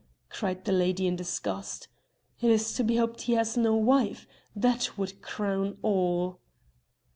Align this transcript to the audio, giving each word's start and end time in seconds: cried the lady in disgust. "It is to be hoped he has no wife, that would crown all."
cried 0.29 0.65
the 0.65 0.71
lady 0.71 1.05
in 1.05 1.15
disgust. 1.15 1.87
"It 2.39 2.49
is 2.49 2.73
to 2.73 2.83
be 2.83 2.95
hoped 2.97 3.21
he 3.21 3.33
has 3.33 3.55
no 3.55 3.75
wife, 3.75 4.25
that 4.55 4.97
would 4.97 5.21
crown 5.21 5.77
all." 5.83 6.39